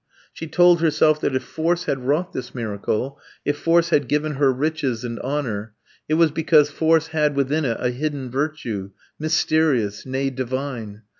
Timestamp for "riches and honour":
4.51-5.73